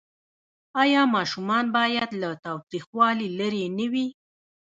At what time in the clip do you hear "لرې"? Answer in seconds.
3.39-3.65